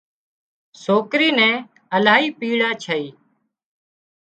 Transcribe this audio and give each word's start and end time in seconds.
سوڪري 0.83 1.29
نين 1.39 1.55
الاهي 1.95 2.27
پيڙا 2.39 2.69
ڇئي 2.83 3.05